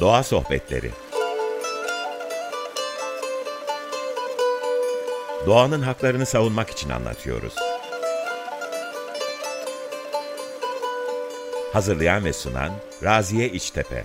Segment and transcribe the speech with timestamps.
[0.00, 0.90] Doğa Sohbetleri
[5.46, 7.54] Doğanın haklarını savunmak için anlatıyoruz.
[11.72, 12.72] Hazırlayan ve sunan
[13.02, 14.04] Raziye İçtepe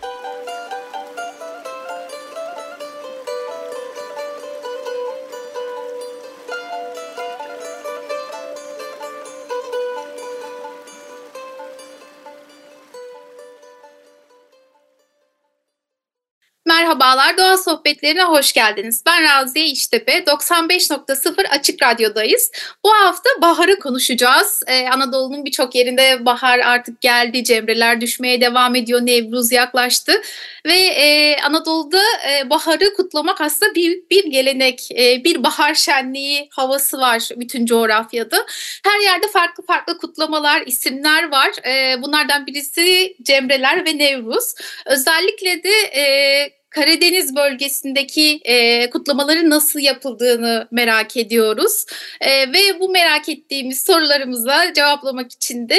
[17.09, 19.03] Merhabalar, Doğa Sohbetlerine hoş geldiniz.
[19.05, 22.51] Ben Raziye İştepe, 95.0 Açık Radyo'dayız.
[22.83, 24.63] Bu hafta baharı konuşacağız.
[24.67, 30.21] Ee, Anadolu'nun birçok yerinde bahar artık geldi, cemreler düşmeye devam ediyor, Nevruz yaklaştı.
[30.65, 36.97] Ve e, Anadolu'da e, baharı kutlamak aslında büyük bir gelenek, e, bir bahar şenliği havası
[36.97, 38.45] var bütün coğrafyada.
[38.83, 41.51] Her yerde farklı farklı kutlamalar, isimler var.
[41.67, 44.53] E, bunlardan birisi cemreler ve Nevruz.
[44.85, 45.73] Özellikle de...
[45.95, 51.85] E, Karadeniz bölgesindeki e, kutlamaların nasıl yapıldığını merak ediyoruz.
[52.21, 55.75] E, ve bu merak ettiğimiz sorularımıza cevaplamak için de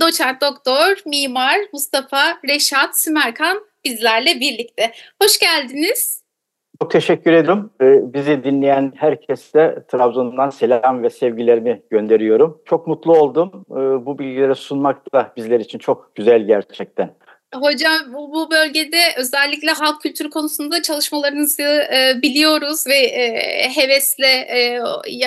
[0.00, 4.92] doçent doktor, mimar Mustafa Reşat Sümerkan bizlerle birlikte.
[5.22, 6.20] Hoş geldiniz.
[6.82, 7.70] Çok teşekkür ederim.
[7.82, 12.62] Ee, bizi dinleyen herkese Trabzon'dan selam ve sevgilerimi gönderiyorum.
[12.64, 13.64] Çok mutlu oldum.
[13.70, 17.14] Ee, bu bilgileri sunmak da bizler için çok güzel gerçekten.
[17.54, 24.80] Hocam bu, bu bölgede özellikle halk kültürü konusunda çalışmalarınızı e, biliyoruz ve e, hevesle e,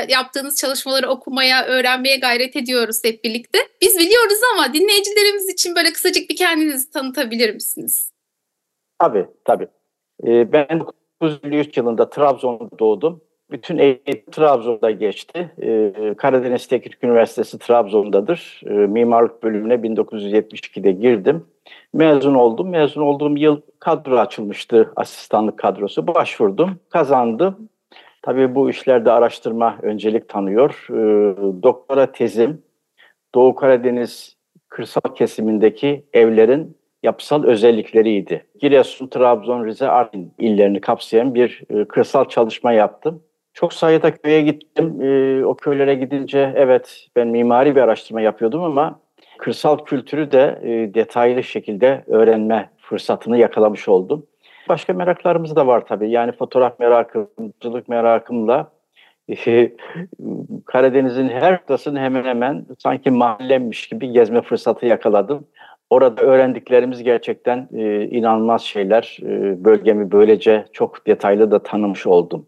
[0.07, 3.59] yaptığınız çalışmaları okumaya, öğrenmeye gayret ediyoruz hep birlikte.
[3.81, 8.11] Biz biliyoruz ama dinleyicilerimiz için böyle kısacık bir kendinizi tanıtabilir misiniz?
[8.99, 9.67] Tabii, tabii.
[10.27, 10.67] Ee, ben
[11.21, 13.21] 1953 yılında Trabzon'da doğdum.
[13.51, 15.51] Bütün eğitim Trabzon'da geçti.
[15.61, 18.61] Ee, Karadeniz Teknik Üniversitesi Trabzon'dadır.
[18.65, 21.45] Ee, mimarlık bölümüne 1972'de girdim.
[21.93, 22.69] Mezun oldum.
[22.69, 26.07] Mezun olduğum yıl kadro açılmıştı, asistanlık kadrosu.
[26.07, 27.69] Başvurdum, kazandım.
[28.21, 30.87] Tabii bu işlerde araştırma öncelik tanıyor.
[30.89, 32.63] Ee, doktora tezim
[33.35, 34.37] Doğu Karadeniz
[34.69, 38.45] kırsal kesimindeki evlerin yapısal özellikleriydi.
[38.59, 43.23] Giresun, Trabzon, Rize, Artvin illerini kapsayan bir e, kırsal çalışma yaptım.
[43.53, 45.01] Çok sayıda köye gittim.
[45.01, 48.99] E, o köylere gidince evet ben mimari bir araştırma yapıyordum ama
[49.43, 54.25] kırsal kültürü de e, detaylı şekilde öğrenme fırsatını yakalamış oldum.
[54.69, 56.11] Başka meraklarımız da var tabii.
[56.11, 58.71] Yani fotoğraf merakımcılık merakımla
[59.29, 59.71] e,
[60.65, 65.47] Karadeniz'in her noktasını hemen hemen sanki mahallemmiş gibi gezme fırsatı yakaladım.
[65.89, 69.17] Orada öğrendiklerimiz gerçekten e, inanılmaz şeyler.
[69.23, 72.45] E, bölgemi böylece çok detaylı da tanımış oldum.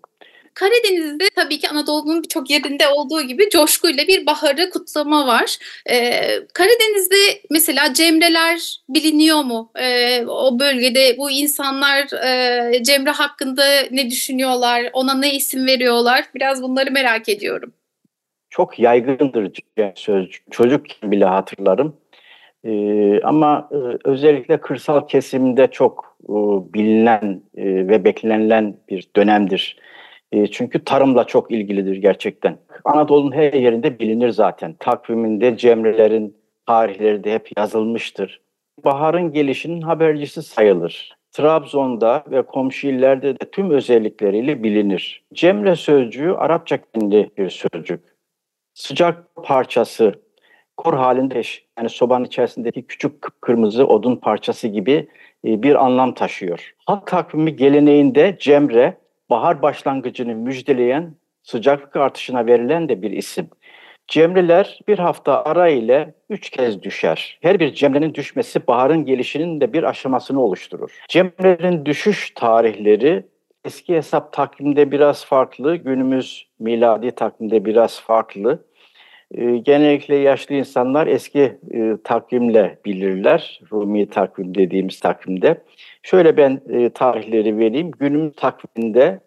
[0.56, 5.58] Karadeniz'de tabii ki Anadolu'nun birçok yerinde olduğu gibi coşkuyla bir baharı kutlama var.
[5.90, 6.22] Ee,
[6.54, 9.72] Karadeniz'de mesela cemreler biliniyor mu?
[9.82, 14.90] Ee, o bölgede bu insanlar e, cemre hakkında ne düşünüyorlar?
[14.94, 16.26] Ona ne isim veriyorlar?
[16.36, 17.74] Biraz bunları merak ediyorum.
[18.50, 19.52] Çok yaygındır
[19.96, 20.52] sözcük.
[20.52, 21.96] Çocukken bile hatırlarım.
[22.64, 26.34] Ee, ama e, özellikle kırsal kesimde çok e,
[26.74, 29.78] bilinen e, ve beklenilen bir dönemdir.
[30.32, 32.58] E, çünkü tarımla çok ilgilidir gerçekten.
[32.86, 34.76] Anadolu'nun her yerinde bilinir zaten.
[34.80, 38.42] Takviminde cemrelerin tarihleri de hep yazılmıştır.
[38.86, 41.16] Baharın gelişinin habercisi sayılır.
[41.32, 45.24] Trabzon'da ve komşu illerde de tüm özellikleriyle bilinir.
[45.34, 48.04] Cemre sözcüğü Arapça kendi bir sözcük.
[48.74, 50.14] Sıcak parçası,
[50.78, 51.42] kor halinde
[51.78, 55.08] yani sobanın içerisindeki küçük kırmızı odun parçası gibi
[55.48, 56.74] e, bir anlam taşıyor.
[56.86, 58.98] Halk takvimi geleneğinde cemre
[59.30, 63.50] bahar başlangıcını müjdeleyen sıcaklık artışına verilen de bir isim.
[64.08, 67.40] Cemreler bir hafta ara ile üç kez düşer.
[67.42, 71.00] Her bir cemrenin düşmesi baharın gelişinin de bir aşamasını oluşturur.
[71.10, 73.26] Cemrelerin düşüş tarihleri
[73.66, 78.66] eski hesap takvimde biraz farklı, günümüz miladi takvimde biraz farklı.
[79.32, 85.64] Ee, genellikle yaşlı insanlar eski e, takvimle bilirler, Rumi takvim dediğimiz takvimde.
[86.04, 87.92] Şöyle ben e, tarihleri vereyim.
[87.92, 89.20] Günümüz takviminde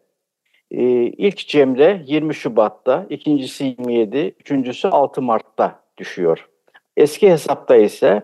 [0.70, 6.48] e, ilk cemre 20 Şubat'ta, ikincisi 27, üçüncüsü 6 Mart'ta düşüyor.
[6.96, 8.22] Eski hesapta ise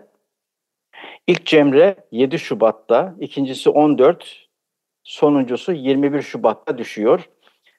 [1.27, 4.47] ilk cemre 7 Şubat'ta, ikincisi 14,
[5.03, 7.29] sonuncusu 21 Şubat'ta düşüyor.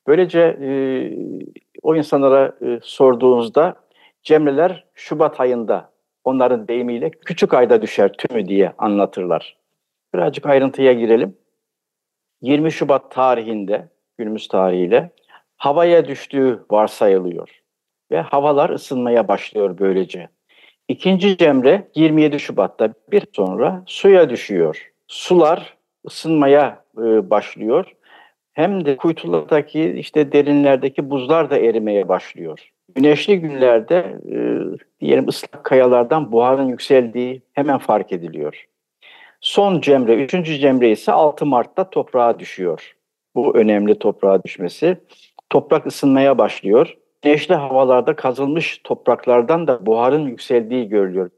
[0.06, 0.68] Böylece e,
[1.82, 3.85] o insanlara e, sorduğunuzda
[4.26, 5.92] cemreler Şubat ayında
[6.24, 9.56] onların deyimiyle küçük ayda düşer tümü diye anlatırlar.
[10.14, 11.36] Birazcık ayrıntıya girelim.
[12.42, 13.88] 20 Şubat tarihinde,
[14.18, 15.10] günümüz tarihiyle
[15.56, 17.62] havaya düştüğü varsayılıyor.
[18.10, 20.28] Ve havalar ısınmaya başlıyor böylece.
[20.88, 24.92] İkinci cemre 27 Şubat'ta bir sonra suya düşüyor.
[25.08, 25.76] Sular
[26.06, 27.92] ısınmaya e, başlıyor.
[28.52, 32.72] Hem de kuytulardaki işte derinlerdeki buzlar da erimeye başlıyor.
[32.94, 34.38] Güneşli günlerde e,
[35.00, 38.64] diyelim ıslak kayalardan buharın yükseldiği hemen fark ediliyor.
[39.40, 42.96] Son cemre, üçüncü cemre ise 6 Mart'ta toprağa düşüyor.
[43.34, 44.96] Bu önemli toprağa düşmesi.
[45.50, 46.96] Toprak ısınmaya başlıyor.
[47.22, 51.30] Güneşli havalarda kazılmış topraklardan da buharın yükseldiği görülüyor.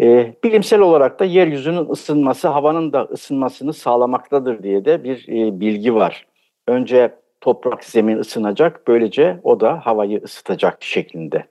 [0.00, 5.94] E, bilimsel olarak da yeryüzünün ısınması havanın da ısınmasını sağlamaktadır diye de bir e, bilgi
[5.94, 6.26] var.
[6.66, 11.46] Önce toprak zemin ısınacak böylece o da havayı ısıtacak şeklinde.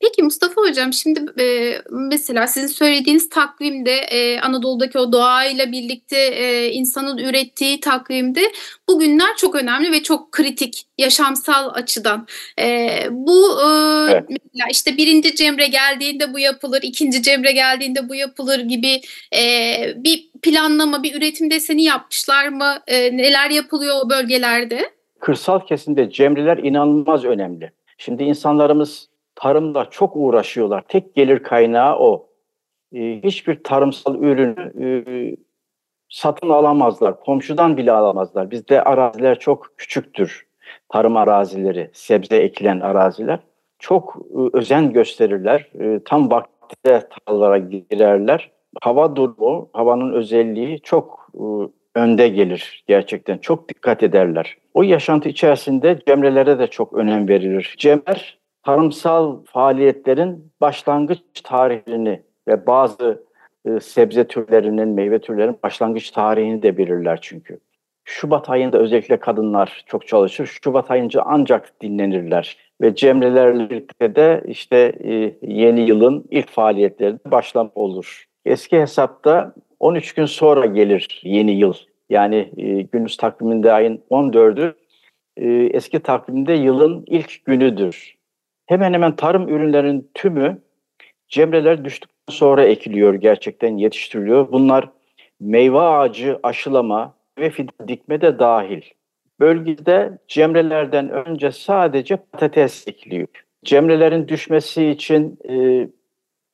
[0.00, 6.70] Peki Mustafa Hocam şimdi e, mesela sizin söylediğiniz takvimde e, Anadolu'daki o doğayla birlikte e,
[6.72, 8.40] insanın ürettiği takvimde
[8.88, 12.26] bugünler çok önemli ve çok kritik yaşamsal açıdan.
[12.60, 13.66] E, bu e,
[14.10, 14.24] evet.
[14.28, 19.00] mesela işte birinci cemre geldiğinde bu yapılır, ikinci cemre geldiğinde bu yapılır gibi
[19.36, 19.42] e,
[19.96, 22.74] bir planlama, bir üretim deseni yapmışlar mı?
[22.86, 24.90] E, neler yapılıyor o bölgelerde?
[25.20, 27.72] Kırsal kesimde cemreler inanılmaz önemli.
[27.98, 30.82] Şimdi insanlarımız tarımda çok uğraşıyorlar.
[30.88, 32.28] Tek gelir kaynağı o.
[32.94, 34.86] Ee, hiçbir tarımsal ürünü e,
[36.08, 37.20] satın alamazlar.
[37.20, 38.50] Komşudan bile alamazlar.
[38.50, 40.46] Bizde araziler çok küçüktür.
[40.88, 43.38] Tarım arazileri, sebze ekilen araziler.
[43.78, 45.68] Çok e, özen gösterirler.
[45.80, 48.50] E, tam vaktinde tarlalara girerler.
[48.82, 51.30] Hava durumu, havanın özelliği çok
[51.94, 53.38] önde gelir gerçekten.
[53.38, 54.56] Çok dikkat ederler.
[54.74, 57.74] O yaşantı içerisinde cemrelere de çok önem verilir.
[57.78, 63.24] Cemrer tarımsal faaliyetlerin başlangıç tarihini ve bazı
[63.66, 67.58] e, sebze türlerinin, meyve türlerinin başlangıç tarihini de belirler çünkü.
[68.04, 70.58] Şubat ayında özellikle kadınlar çok çalışır.
[70.64, 72.56] Şubat ayınca ancak dinlenirler.
[72.80, 78.24] Ve cemrelerle birlikte de işte e, yeni yılın ilk faaliyetleri başlam olur.
[78.44, 81.74] Eski hesapta 13 gün sonra gelir yeni yıl.
[82.10, 84.74] Yani e, günümüz takviminde ayın 14'ü
[85.36, 85.46] e,
[85.76, 88.16] eski takvimde yılın ilk günüdür
[88.66, 90.58] hemen hemen tarım ürünlerinin tümü
[91.28, 94.52] cemreler düştükten sonra ekiliyor gerçekten yetiştiriliyor.
[94.52, 94.88] Bunlar
[95.40, 98.82] meyve ağacı aşılama ve fidan dikme de dahil.
[99.40, 103.28] Bölgede cemrelerden önce sadece patates ekiliyor.
[103.64, 105.88] Cemrelerin düşmesi için e,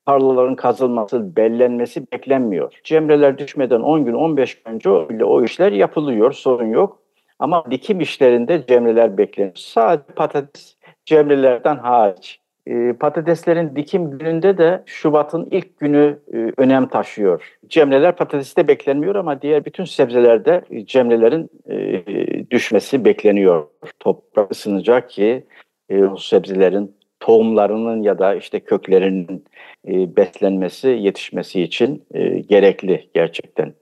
[0.06, 2.73] tarlaların kazılması, bellenmesi beklenmiyor.
[2.85, 6.99] Cemreler düşmeden 10 gün, 15 gün önce o, o işler yapılıyor, sorun yok.
[7.38, 9.56] Ama dikim işlerinde cemreler bekleniyor.
[9.56, 12.41] Sadece patates cemrelerden hariç.
[12.67, 17.58] E, patateslerin dikim gününde de Şubat'ın ilk günü e, önem taşıyor.
[17.69, 23.67] Cemreler patateste beklenmiyor ama diğer bütün sebzelerde e, cemrelerin e, düşmesi bekleniyor.
[24.00, 25.47] Toprak ısınacak ki
[25.88, 29.45] e, o sebzelerin tohumlarının ya da işte köklerinin
[29.89, 33.75] e, beslenmesi, yetişmesi için e, gerekli gerçekten.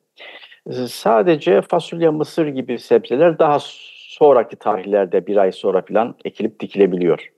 [0.88, 7.32] Sadece fasulye, mısır gibi sebzeler daha sonraki tarihlerde bir ay sonra falan ekilip dikilebiliyor.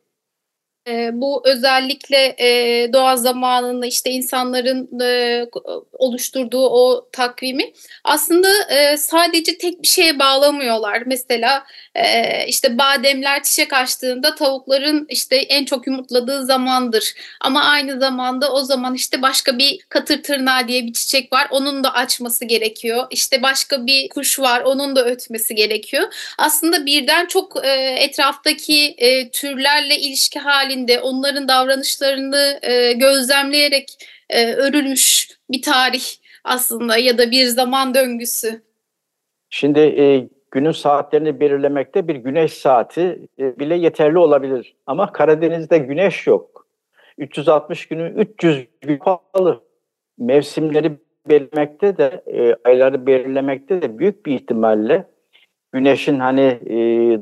[0.89, 5.47] E, bu özellikle e, doğa zamanında işte insanların e,
[5.93, 7.73] oluşturduğu o takvimi
[8.05, 11.03] aslında e, sadece tek bir şeye bağlamıyorlar.
[11.07, 17.15] Mesela e, işte bademler çiçek açtığında tavukların işte en çok yumurtladığı zamandır.
[17.41, 21.49] Ama aynı zamanda o zaman işte başka bir katır tırnağı diye bir çiçek var.
[21.51, 23.07] Onun da açması gerekiyor.
[23.11, 24.61] İşte başka bir kuş var.
[24.61, 26.13] Onun da ötmesi gerekiyor.
[26.39, 30.39] Aslında birden çok e, etraftaki e, türlerle ilişki
[30.71, 33.89] halinde onların davranışlarını e, gözlemleyerek
[34.31, 36.05] e, örülmüş bir tarih
[36.45, 38.63] aslında ya da bir zaman döngüsü.
[39.51, 44.77] Şimdi e, günün saatlerini belirlemekte bir güneş saati e, bile yeterli olabilir.
[44.87, 46.67] Ama Karadeniz'de güneş yok.
[47.19, 49.61] 360 günü 300 gün pahalı.
[50.19, 50.93] Mevsimleri
[51.29, 55.07] belirlemekte de, e, ayları belirlemekte de büyük bir ihtimalle
[55.73, 56.77] güneşin hani e,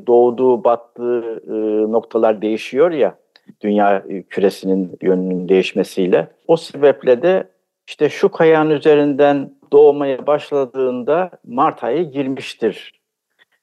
[0.07, 1.51] doğduğu, battığı e,
[1.91, 3.15] noktalar değişiyor ya
[3.61, 6.27] dünya küresinin yönünün değişmesiyle.
[6.47, 7.47] O sebeple de
[7.87, 12.99] işte şu kayanın üzerinden doğmaya başladığında Mart ayı girmiştir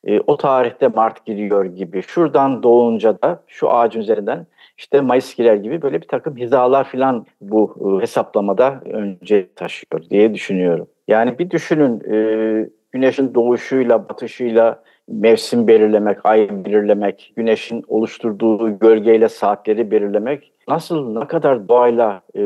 [0.07, 4.47] e, o tarihte Mart giriyor gibi, şuradan doğunca da şu ağacın üzerinden
[4.79, 10.35] işte Mayıs girer gibi böyle bir takım hizalar falan bu e, hesaplamada önce taşıyor diye
[10.35, 10.87] düşünüyorum.
[11.09, 19.91] Yani bir düşünün e, güneşin doğuşuyla batışıyla mevsim belirlemek, ay belirlemek, güneşin oluşturduğu gölgeyle saatleri
[19.91, 22.41] belirlemek nasıl ne kadar doğayla e,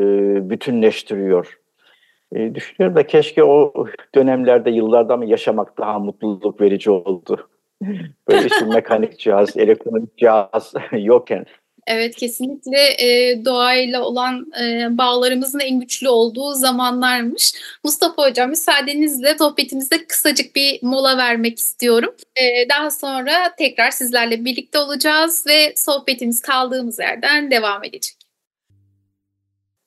[0.49, 1.59] bütünleştiriyor.
[2.35, 7.49] E, düşünüyorum da keşke o dönemlerde, yıllarda mı yaşamak daha mutluluk verici oldu.
[8.29, 11.45] Böyle işte mekanik cihaz, elektronik cihaz yokken
[11.87, 17.53] Evet kesinlikle e, doğayla olan e, bağlarımızın en güçlü olduğu zamanlarmış.
[17.83, 22.15] Mustafa Hocam müsaadenizle sohbetimizde kısacık bir mola vermek istiyorum.
[22.35, 28.20] E, daha sonra tekrar sizlerle birlikte olacağız ve sohbetimiz kaldığımız yerden devam edecek.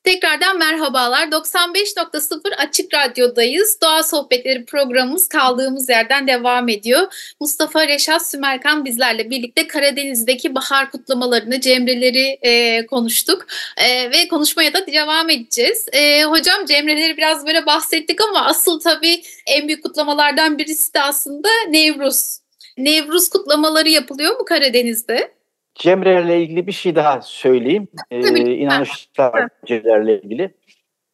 [0.05, 1.27] Tekrardan merhabalar.
[1.27, 3.77] 95.0 Açık Radyo'dayız.
[3.81, 7.33] Doğa Sohbetleri programımız kaldığımız yerden devam ediyor.
[7.39, 13.45] Mustafa Reşat Sümerkan bizlerle birlikte Karadeniz'deki bahar kutlamalarını, cemreleri e, konuştuk.
[13.77, 15.85] E, ve konuşmaya da devam edeceğiz.
[15.93, 21.49] E, hocam cemreleri biraz böyle bahsettik ama asıl tabii en büyük kutlamalardan birisi de aslında
[21.69, 22.39] Nevruz.
[22.77, 25.34] Nevruz kutlamaları yapılıyor mu Karadeniz'de?
[25.75, 27.87] Cemrelerle ilgili bir şey daha söyleyeyim.
[28.11, 30.53] Ee, inanışlar Cemrelerle ilgili.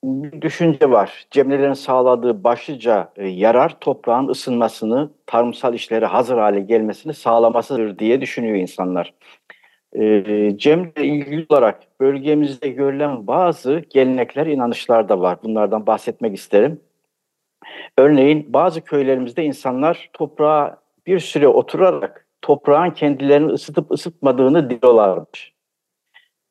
[0.04, 1.26] Bir düşünce var.
[1.32, 8.56] Cemrelerin sağladığı başlıca e, yarar toprağın ısınmasını, tarımsal işlere hazır hale gelmesini sağlamasıdır diye düşünüyor
[8.56, 9.14] insanlar.
[9.94, 15.38] Ee, Cemre ilgili olarak bölgemizde görülen bazı gelenekler, inanışlar da var.
[15.44, 16.82] Bunlardan bahsetmek isterim.
[17.98, 20.78] Örneğin bazı köylerimizde insanlar toprağa
[21.08, 25.54] bir süre oturarak toprağın kendilerini ısıtıp ısıtmadığını diyorlarmış.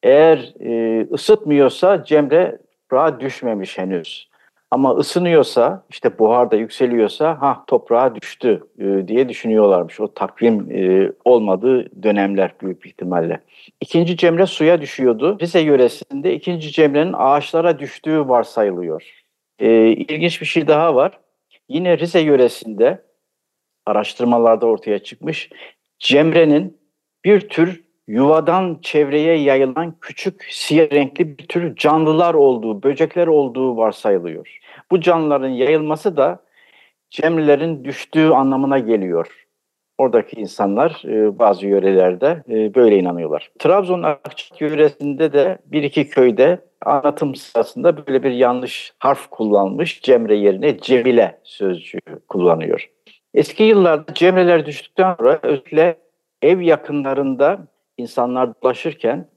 [0.02, 2.58] Eğer e, ısıtmıyorsa Cemre
[2.90, 4.30] toprağa düşmemiş henüz.
[4.70, 10.00] Ama ısınıyorsa, işte buhar da yükseliyorsa ha toprağa düştü e, diye düşünüyorlarmış.
[10.00, 13.40] O takvim e, olmadığı dönemler büyük ihtimalle.
[13.80, 15.38] İkinci Cemre suya düşüyordu.
[15.40, 19.24] Rize yöresinde ikinci Cemre'nin ağaçlara düştüğü varsayılıyor.
[19.58, 21.20] E, ilginç bir şey daha var.
[21.68, 23.02] Yine Rize yöresinde
[23.86, 25.50] araştırmalarda ortaya çıkmış.
[26.00, 26.78] Cemre'nin
[27.24, 34.58] bir tür yuvadan çevreye yayılan küçük siyah renkli bir tür canlılar olduğu, böcekler olduğu varsayılıyor.
[34.90, 36.42] Bu canlıların yayılması da
[37.10, 39.46] Cemrelerin düştüğü anlamına geliyor.
[39.98, 43.50] Oradaki insanlar e, bazı yörelerde e, böyle inanıyorlar.
[43.58, 50.02] Trabzon Akçak yöresinde de bir iki köyde anlatım sırasında böyle bir yanlış harf kullanmış.
[50.02, 52.90] Cemre yerine Cemile sözcüğü kullanıyor.
[53.34, 55.98] Eski yıllarda cemreler düştükten sonra özellikle
[56.42, 57.58] ev yakınlarında
[57.96, 59.28] insanlar dolaşırken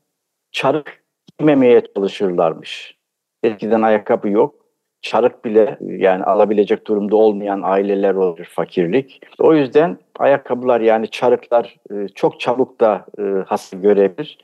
[0.51, 1.03] çarık
[1.39, 2.97] giymemeye çalışırlarmış.
[3.43, 4.55] Eskiden ayakkabı yok.
[5.01, 9.21] Çarık bile yani alabilecek durumda olmayan aileler olur fakirlik.
[9.39, 14.37] O yüzden ayakkabılar yani çarıklar e, çok çabuk da e, hasıl görebilir.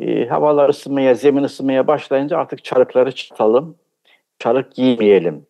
[0.00, 3.76] E, havalar ısınmaya, zemin ısınmaya başlayınca artık çarıkları çıtalım.
[4.38, 5.46] Çarık giymeyelim.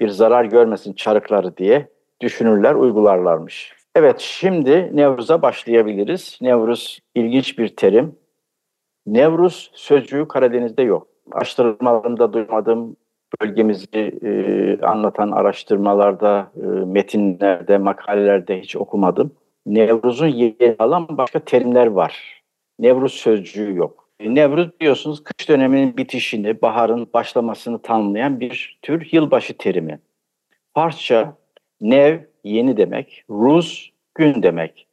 [0.00, 1.88] Bir zarar görmesin çarıkları diye
[2.20, 3.72] düşünürler, uygularlarmış.
[3.94, 6.38] Evet, şimdi Nevruz'a başlayabiliriz.
[6.42, 8.16] Nevruz ilginç bir terim.
[9.06, 11.06] Nevruz sözcüğü Karadeniz'de yok.
[11.32, 12.96] Araştırmalarımda duymadım,
[13.40, 19.32] bölgemizi e, anlatan araştırmalarda, e, metinlerde, makalelerde hiç okumadım.
[19.66, 22.42] Nevruz'un yeri alan başka terimler var.
[22.78, 24.08] Nevruz sözcüğü yok.
[24.20, 30.00] Nevruz biliyorsunuz kış döneminin bitişini, baharın başlamasını tanımlayan bir tür yılbaşı terimi.
[30.74, 31.34] Farsça
[31.80, 34.86] Nev yeni demek, Ruz gün demek.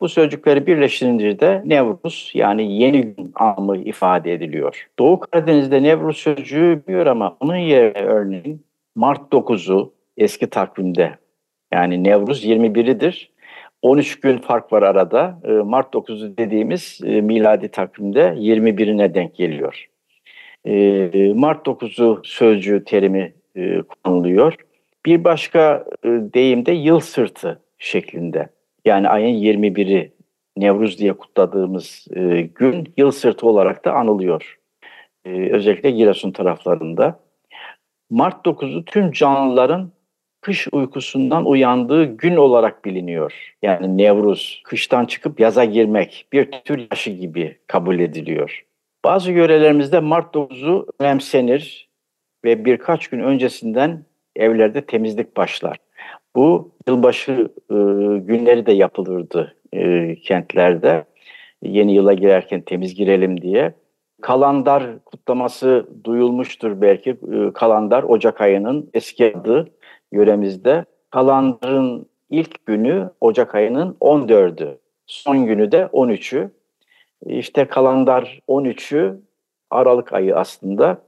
[0.00, 4.88] Bu sözcükleri birleştirince de Nevruz yani yeni gün anlamı ifade ediliyor.
[4.98, 11.18] Doğu Karadeniz'de Nevruz sözcüğü biliyor ama onun yerine örneğin Mart 9'u eski takvimde
[11.72, 13.30] yani Nevruz 21'idir.
[13.82, 15.40] 13 gün fark var arada.
[15.44, 19.86] Ee, Mart 9'u dediğimiz e, miladi takvimde 21'ine denk geliyor.
[20.66, 24.54] Ee, Mart 9'u sözcüğü terimi e, kullanılıyor.
[25.06, 28.48] Bir başka e, deyim de yıl sırtı şeklinde.
[28.84, 30.12] Yani ayın 21'i
[30.56, 34.58] Nevruz diye kutladığımız e, gün yıl sırtı olarak da anılıyor.
[35.24, 37.20] E, özellikle Giresun taraflarında.
[38.10, 39.92] Mart 9'u tüm canlıların
[40.40, 43.54] kış uykusundan uyandığı gün olarak biliniyor.
[43.62, 48.64] Yani Nevruz, kıştan çıkıp yaza girmek bir tür yaşı gibi kabul ediliyor.
[49.04, 51.88] Bazı yörelerimizde Mart 9'u önemsenir
[52.44, 54.04] ve birkaç gün öncesinden
[54.36, 55.76] evlerde temizlik başlar.
[56.36, 57.32] Bu yılbaşı
[57.70, 57.74] e,
[58.18, 61.04] günleri de yapılırdı e, kentlerde.
[61.62, 63.74] Yeni yıla girerken temiz girelim diye.
[64.20, 67.10] Kalandar kutlaması duyulmuştur belki.
[67.10, 69.68] E, Kalandar Ocak ayının eski adı
[70.12, 70.84] yöremizde.
[71.10, 74.78] Kalandar'ın ilk günü Ocak ayının 14'ü.
[75.06, 76.50] Son günü de 13'ü.
[77.26, 79.20] İşte Kalandar 13'ü
[79.70, 81.02] Aralık ayı aslında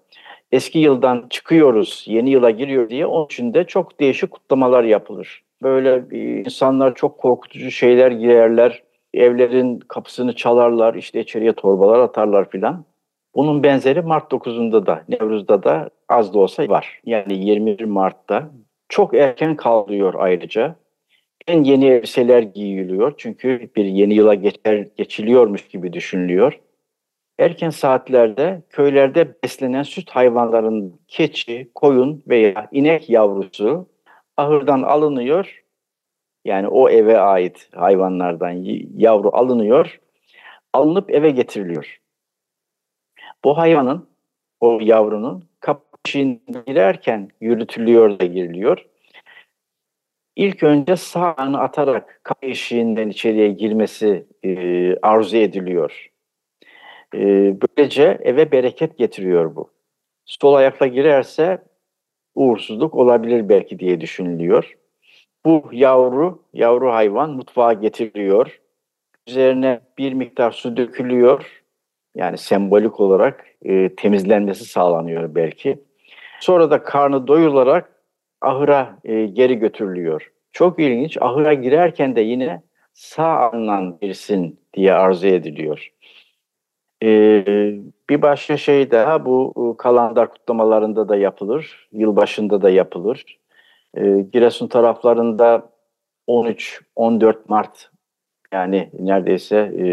[0.53, 5.43] eski yıldan çıkıyoruz, yeni yıla giriyor diye onun için de çok değişik kutlamalar yapılır.
[5.63, 6.05] Böyle
[6.45, 8.83] insanlar çok korkutucu şeyler giyerler,
[9.15, 12.85] evlerin kapısını çalarlar, işte içeriye torbalar atarlar filan.
[13.35, 17.01] Bunun benzeri Mart 9'unda da, Nevruz'da da az da olsa var.
[17.05, 18.51] Yani 21 Mart'ta
[18.89, 20.77] çok erken kaldırıyor ayrıca.
[21.47, 26.61] En yeni elbiseler giyiliyor çünkü bir yeni yıla geçer, geçiliyormuş gibi düşünülüyor.
[27.39, 33.89] Erken saatlerde köylerde beslenen süt hayvanların keçi, koyun veya inek yavrusu
[34.37, 35.65] ahırdan alınıyor.
[36.45, 38.65] Yani o eve ait hayvanlardan
[38.97, 40.01] yavru alınıyor,
[40.73, 42.01] alınıp eve getiriliyor.
[43.45, 44.09] Bu hayvanın,
[44.61, 45.93] o yavrunun kapı
[46.67, 48.87] girerken yürütülüyor da giriliyor.
[50.37, 56.12] İlk önce sağını atarak kapı eşiğinden içeriye girmesi e, arzu ediliyor.
[57.15, 57.21] E,
[57.61, 59.71] böylece eve bereket getiriyor bu.
[60.25, 61.63] Sol ayakla girerse
[62.35, 64.77] uğursuzluk olabilir belki diye düşünülüyor.
[65.45, 68.61] Bu yavru, yavru hayvan mutfağa getiriliyor.
[69.29, 71.63] Üzerine bir miktar su dökülüyor.
[72.15, 75.79] Yani sembolik olarak e, temizlenmesi sağlanıyor belki.
[76.41, 77.93] Sonra da karnı doyularak
[78.41, 80.33] ahıra e, geri götürülüyor.
[80.53, 81.19] Çok ilginç.
[81.21, 85.93] Ahıra girerken de yine sağ alınan girsin diye arzu ediliyor.
[87.03, 87.75] Ee,
[88.11, 91.89] bir başka şey daha bu e, kalandar kutlamalarında da yapılır.
[91.93, 93.39] Yılbaşında da yapılır.
[93.97, 95.71] Ee, Giresun taraflarında
[96.29, 97.91] 13-14 Mart
[98.53, 99.87] yani neredeyse e,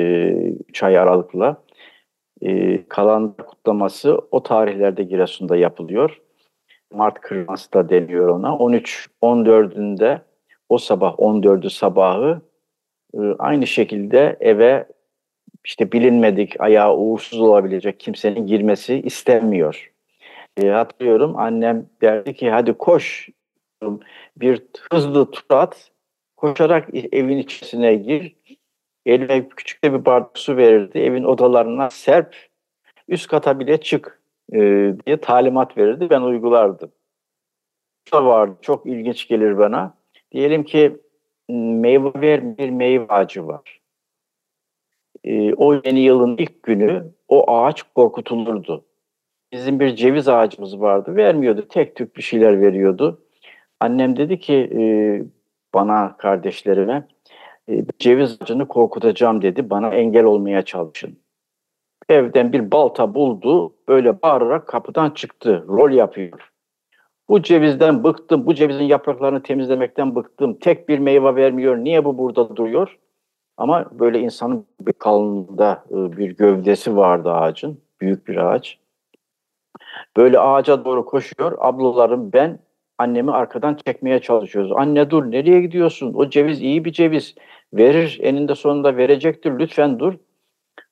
[0.70, 1.58] 3 ay aralıkla
[2.42, 6.22] e, kalandar kutlaması o tarihlerde Giresun'da yapılıyor.
[6.94, 8.48] Mart kırması da deniyor ona.
[8.48, 10.20] 13-14'ünde
[10.70, 12.42] o sabah 14'ü sabahı
[13.14, 14.86] e, aynı şekilde eve
[15.66, 19.92] işte bilinmedik, ayağı uğursuz olabilecek kimsenin girmesi istenmiyor.
[20.58, 23.30] E, hatırlıyorum annem derdi ki hadi koş
[24.38, 24.62] bir
[24.92, 25.92] hızlı tur at,
[26.38, 28.36] koşarak evin içerisine gir.
[29.06, 31.00] Eline küçük bir bardak su verirdi.
[31.00, 32.36] Evin odalarına serp,
[33.08, 34.22] üst kata bile çık
[34.54, 34.60] e,
[35.06, 36.10] diye talimat verirdi.
[36.10, 36.92] Ben uygulardım.
[38.14, 39.94] da vardı, çok ilginç gelir bana.
[40.32, 40.98] Diyelim ki
[41.50, 43.79] meyve ver bir meyve ağacı var
[45.24, 48.86] e, o yeni yılın ilk günü o ağaç korkutulurdu.
[49.52, 51.16] Bizim bir ceviz ağacımız vardı.
[51.16, 51.68] Vermiyordu.
[51.68, 53.22] Tek tük bir şeyler veriyordu.
[53.80, 54.82] Annem dedi ki e,
[55.74, 57.08] bana kardeşlerime
[57.70, 59.70] e, ceviz ağacını korkutacağım dedi.
[59.70, 61.18] Bana engel olmaya çalışın.
[62.10, 63.74] Evden bir balta buldu.
[63.88, 65.66] Böyle bağırarak kapıdan çıktı.
[65.68, 66.52] Rol yapıyor.
[67.30, 68.46] Bu cevizden bıktım.
[68.46, 70.54] Bu cevizin yapraklarını temizlemekten bıktım.
[70.60, 71.78] Tek bir meyve vermiyor.
[71.78, 72.98] Niye bu burada duruyor?
[73.60, 77.82] Ama böyle insanın bir kalınlığında e, bir gövdesi vardı ağacın.
[78.02, 78.80] Büyük bir ağaç.
[80.18, 81.58] Böyle ağaca doğru koşuyor.
[81.60, 82.60] Ablalarım ben
[82.98, 84.72] annemi arkadan çekmeye çalışıyoruz.
[84.76, 86.14] Anne dur nereye gidiyorsun?
[86.14, 87.36] O ceviz iyi bir ceviz.
[87.74, 89.60] Verir eninde sonunda verecektir.
[89.60, 90.14] Lütfen dur.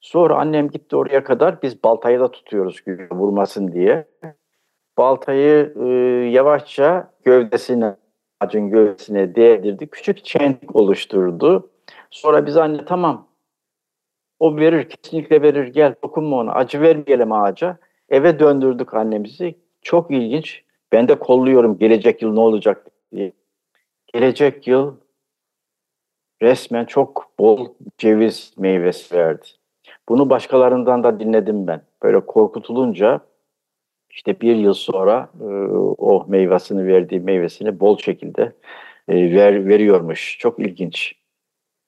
[0.01, 1.62] Sonra annem gitti oraya kadar.
[1.62, 4.08] Biz baltayı da tutuyoruz vurmasın diye.
[4.97, 5.88] Baltayı e,
[6.32, 7.95] yavaşça gövdesine,
[8.39, 9.88] ağacın gövdesine değdirdi.
[9.88, 11.69] Küçük çentik oluşturdu.
[12.12, 13.28] Sonra biz anne tamam
[14.39, 17.78] o verir kesinlikle verir gel dokunma ona acı vermeyelim ağaca.
[18.10, 19.56] Eve döndürdük annemizi.
[19.82, 20.63] Çok ilginç.
[20.91, 23.32] Ben de kolluyorum gelecek yıl ne olacak diye.
[24.13, 24.96] Gelecek yıl
[26.41, 27.67] resmen çok bol
[27.98, 29.48] ceviz meyvesi verdi.
[30.10, 31.82] Bunu başkalarından da dinledim ben.
[32.04, 33.22] Böyle korkutulunca
[34.10, 35.46] işte bir yıl sonra e,
[35.98, 38.54] o meyvesini verdiği meyvesini bol şekilde
[39.08, 40.38] e, ver, veriyormuş.
[40.39, 41.15] Çok ilginç.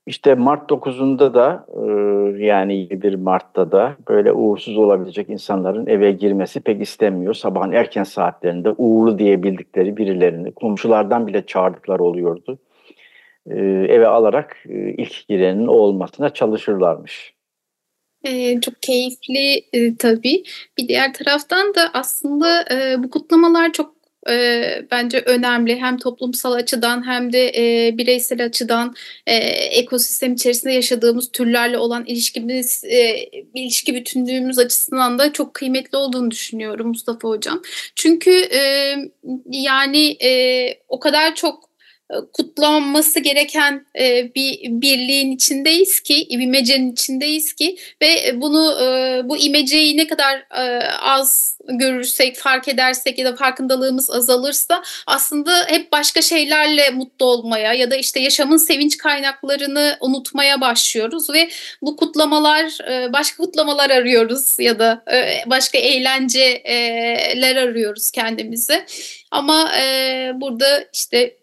[0.09, 6.59] İşte Mart 9'unda da e, yani bir Mart'ta da böyle uğursuz olabilecek insanların eve girmesi
[6.59, 7.33] pek istenmiyor.
[7.33, 12.59] Sabahın erken saatlerinde uğurlu diyebildikleri birilerini komşulardan bile çağırdıkları oluyordu.
[13.49, 13.55] E,
[13.89, 17.33] eve alarak e, ilk girenin o olmasına çalışırlarmış.
[18.23, 20.43] Ee, çok keyifli e, tabii.
[20.77, 23.98] Bir diğer taraftan da aslında e, bu kutlamalar çok
[24.29, 25.79] e, bence önemli.
[25.79, 28.95] Hem toplumsal açıdan hem de e, bireysel açıdan
[29.27, 36.31] e, ekosistem içerisinde yaşadığımız türlerle olan ilişkimiz, e, ilişki bütünlüğümüz açısından da çok kıymetli olduğunu
[36.31, 37.61] düşünüyorum Mustafa Hocam.
[37.95, 38.95] Çünkü e,
[39.45, 40.29] yani e,
[40.87, 41.68] o kadar çok
[42.33, 49.97] kutlanması gereken e, bir birliğin içindeyiz ki, imecenin içindeyiz ki ve bunu e, bu imeceyi
[49.97, 50.45] ne kadar
[51.01, 57.91] az görürsek, fark edersek ya da farkındalığımız azalırsa aslında hep başka şeylerle mutlu olmaya ya
[57.91, 61.49] da işte yaşamın sevinç kaynaklarını unutmaya başlıyoruz ve
[61.81, 62.77] bu kutlamalar
[63.13, 65.03] başka kutlamalar arıyoruz ya da
[65.45, 68.85] başka eğlenceler arıyoruz kendimize.
[69.31, 69.71] Ama
[70.41, 71.35] burada işte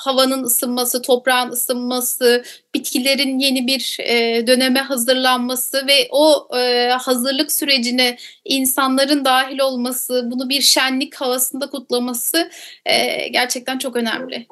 [0.00, 2.42] havanın ısınması, toprağın ısınması,
[2.74, 10.48] bitkilerin yeni bir e, döneme hazırlanması ve o e, hazırlık sürecine insanların dahil olması, bunu
[10.48, 12.50] bir şenlik havasında kutlaması
[12.86, 14.46] e, gerçekten çok önemli.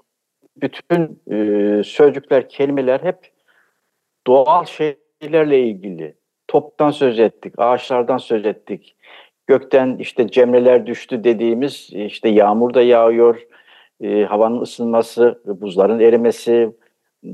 [0.56, 3.32] Bütün e, sözcükler, kelimeler hep
[4.26, 6.14] doğal şeylerle ilgili.
[6.48, 8.96] toptan söz ettik, ağaçlardan söz ettik.
[9.46, 13.46] Gökten işte cemreler düştü dediğimiz işte yağmur da yağıyor,
[14.00, 16.70] e, havanın ısınması, buzların erimesi,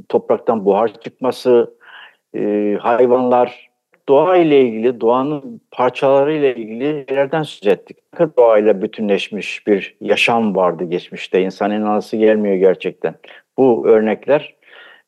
[0.08, 1.74] topraktan buhar çıkması,
[2.36, 3.70] e, hayvanlar,
[4.08, 7.98] doğa ile ilgili, doğanın parçaları ile ilgili şeylerden söz ettik.
[8.36, 11.42] Doğayla bütünleşmiş bir yaşam vardı geçmişte.
[11.42, 13.14] İnsan inanası gelmiyor gerçekten.
[13.58, 14.54] Bu örnekler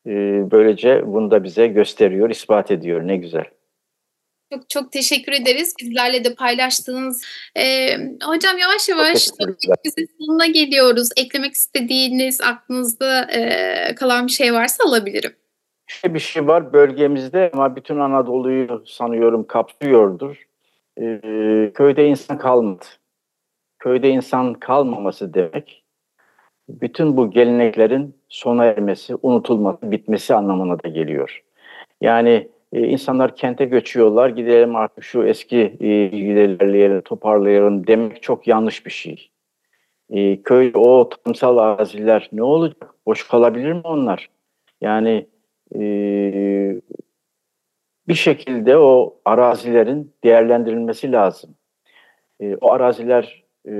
[0.06, 0.10] e,
[0.50, 3.06] böylece bunu da bize gösteriyor, ispat ediyor.
[3.06, 3.44] Ne güzel.
[4.52, 7.24] Çok çok teşekkür ederiz bizlerle de paylaştığınız.
[7.56, 7.88] Ee,
[8.24, 9.28] hocam yavaş yavaş
[10.18, 11.08] sonuna geliyoruz.
[11.16, 15.32] Eklemek istediğiniz aklınızda e, kalan bir şey varsa alabilirim.
[15.88, 20.46] İşte bir şey var bölgemizde ama bütün Anadolu'yu sanıyorum kapsıyordur.
[21.00, 22.84] Ee, köyde insan kalmadı.
[23.78, 25.84] Köyde insan kalmaması demek
[26.68, 31.42] bütün bu geleneklerin sona ermesi, unutulması, bitmesi anlamına da geliyor.
[32.00, 38.86] Yani e, insanlar kente göçüyorlar, gidelim artık şu eski e, giderlerini toparlayalım demek çok yanlış
[38.86, 39.30] bir şey.
[40.10, 42.94] E, köy o tarımsal araziler ne olacak?
[43.06, 44.30] Boş kalabilir mi onlar?
[44.80, 45.26] Yani
[45.74, 45.80] e,
[48.08, 51.54] bir şekilde o arazilerin değerlendirilmesi lazım.
[52.40, 53.74] E, o araziler e,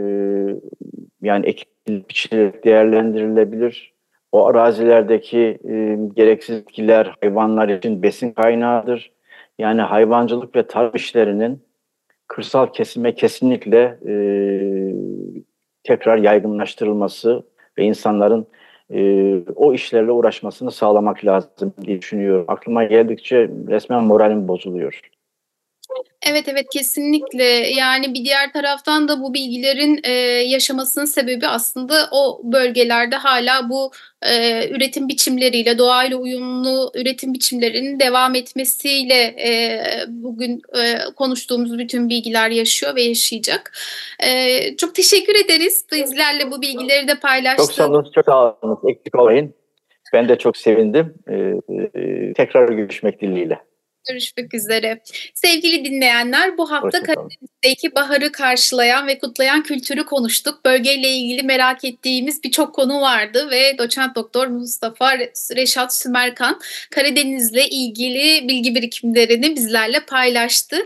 [1.23, 3.96] yani ekilip biçilerek değerlendirilebilir.
[4.33, 9.13] O arazilerdeki e, gereksiz bitkiler hayvanlar için besin kaynağıdır.
[9.59, 11.63] Yani hayvancılık ve tarım işlerinin
[12.29, 14.15] kırsal kesime kesinlikle e,
[15.85, 17.43] tekrar yaygınlaştırılması
[17.79, 18.47] ve insanların
[18.91, 19.01] e,
[19.57, 22.45] o işlerle uğraşmasını sağlamak lazım diye düşünüyorum.
[22.49, 25.01] Aklıma geldikçe resmen moralim bozuluyor.
[26.23, 27.45] Evet evet kesinlikle
[27.77, 30.11] yani bir diğer taraftan da bu bilgilerin e,
[30.49, 33.91] yaşamasının sebebi aslında o bölgelerde hala bu
[34.23, 42.51] e, üretim biçimleriyle doğayla uyumlu üretim biçimlerinin devam etmesiyle e, bugün e, konuştuğumuz bütün bilgiler
[42.51, 43.73] yaşıyor ve yaşayacak.
[44.21, 47.69] E, çok teşekkür ederiz bizlerle bu bilgileri de paylaştınız.
[47.69, 48.79] Çok sağ olun, çok sağ olun.
[48.89, 49.55] Eksik olmayın.
[50.13, 51.15] Ben de çok sevindim.
[51.29, 51.35] E,
[52.01, 53.59] e, tekrar görüşmek dileğiyle.
[54.09, 55.01] Görüşmek üzere.
[55.35, 60.65] Sevgili dinleyenler bu hafta Karadeniz'deki baharı karşılayan ve kutlayan kültürü konuştuk.
[60.65, 65.19] Bölgeyle ilgili merak ettiğimiz birçok konu vardı ve doçent doktor Mustafa
[65.57, 70.77] Reşat Sümerkan Karadeniz'le ilgili bilgi birikimlerini bizlerle paylaştı.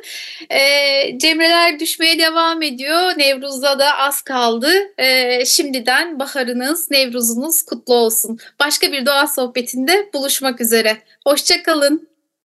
[0.50, 3.18] Ee, cemreler düşmeye devam ediyor.
[3.18, 4.72] Nevruz'da da az kaldı.
[4.98, 8.38] Ee, şimdiden baharınız, Nevruz'unuz kutlu olsun.
[8.60, 10.98] Başka bir doğa sohbetinde buluşmak üzere.
[11.26, 12.10] Hoşçakalın.